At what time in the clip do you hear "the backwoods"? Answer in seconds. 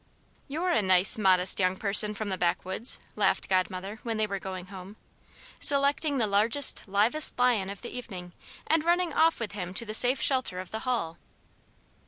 2.29-2.97